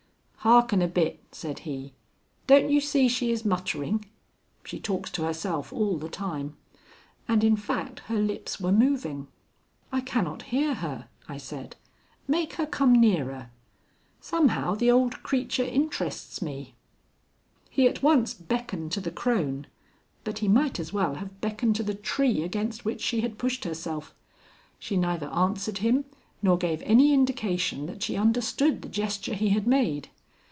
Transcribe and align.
"Hearken 0.43 0.81
a 0.81 0.87
bit," 0.87 1.21
said 1.31 1.59
he. 1.69 1.93
"Don't 2.47 2.71
you 2.71 2.81
see 2.81 3.07
she 3.07 3.29
is 3.31 3.45
muttering? 3.45 4.05
She 4.63 4.79
talks 4.79 5.11
to 5.11 5.21
herself 5.23 5.71
all 5.71 5.97
the 5.99 6.09
time." 6.09 6.57
And 7.27 7.43
in 7.43 7.55
fact 7.55 7.99
her 8.09 8.17
lips 8.19 8.59
were 8.59 8.71
moving. 8.71 9.27
"I 9.91 10.01
cannot 10.01 10.41
hear 10.49 10.73
her," 10.73 11.07
I 11.29 11.37
said. 11.37 11.75
"Make 12.27 12.53
her 12.53 12.65
come 12.65 12.93
nearer. 12.99 13.51
Somehow 14.19 14.73
the 14.73 14.89
old 14.89 15.21
creature 15.21 15.63
interests 15.63 16.41
me." 16.41 16.73
He 17.69 17.87
at 17.87 18.01
once 18.01 18.33
beckoned 18.33 18.91
to 18.93 18.99
the 18.99 19.11
crone; 19.11 19.67
but 20.23 20.39
he 20.39 20.47
might 20.47 20.79
as 20.79 20.91
well 20.91 21.13
have 21.17 21.39
beckoned 21.39 21.75
to 21.75 21.83
the 21.83 21.93
tree 21.93 22.41
against 22.41 22.83
which 22.83 23.01
she 23.01 23.21
had 23.21 23.37
pushed 23.37 23.63
herself. 23.63 24.11
She 24.79 24.97
neither 24.97 25.27
answered 25.27 25.77
him 25.77 26.05
nor 26.41 26.57
gave 26.57 26.81
any 26.81 27.13
indication 27.13 27.85
that 27.85 28.01
she 28.01 28.15
understood 28.15 28.81
the 28.81 28.89
gesture 28.89 29.35
he 29.35 29.49
had 29.49 29.67
made. 29.67 30.09